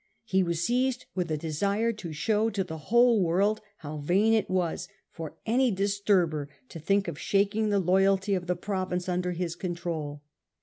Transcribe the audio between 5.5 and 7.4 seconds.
disturber to think of